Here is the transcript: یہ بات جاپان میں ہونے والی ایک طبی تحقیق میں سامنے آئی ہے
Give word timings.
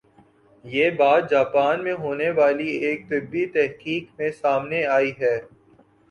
یہ 0.65 0.89
بات 0.91 1.29
جاپان 1.31 1.83
میں 1.83 1.93
ہونے 1.95 2.29
والی 2.37 2.67
ایک 2.85 3.07
طبی 3.09 3.45
تحقیق 3.53 4.05
میں 4.19 4.31
سامنے 4.31 4.83
آئی 4.87 5.11
ہے 5.19 5.37